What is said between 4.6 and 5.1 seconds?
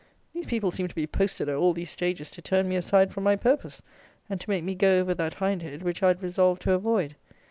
me go